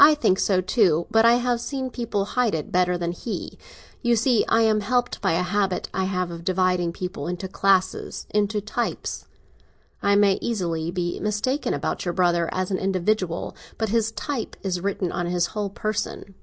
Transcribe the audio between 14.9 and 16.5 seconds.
on his whole person."